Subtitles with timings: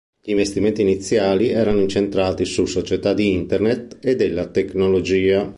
[0.19, 5.47] Gli investimenti iniziali erano incentrati su società di internet e della tecnologia.